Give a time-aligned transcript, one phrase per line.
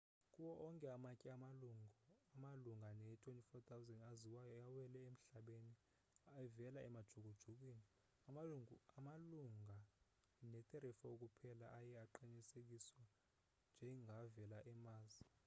[0.33, 1.29] kuwo onke amatye
[2.37, 5.73] amalunga ne-24,000 aziwayo awele emhlabeni
[6.43, 7.83] evela emajukujukwini
[8.95, 9.77] amalunga
[10.51, 13.03] ne-34 kuphela aye aqinisekiswe
[13.73, 15.15] njengavela e-mars